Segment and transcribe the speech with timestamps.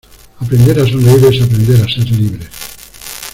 [0.39, 2.49] Aprender a sonreír es aprender a ser libres.